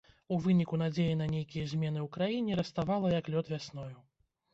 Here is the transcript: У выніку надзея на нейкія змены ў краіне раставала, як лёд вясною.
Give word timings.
У 0.35 0.37
выніку 0.45 0.77
надзея 0.81 1.17
на 1.19 1.27
нейкія 1.33 1.65
змены 1.73 1.99
ў 2.03 2.07
краіне 2.15 2.57
раставала, 2.61 3.13
як 3.19 3.29
лёд 3.35 3.53
вясною. 3.53 3.93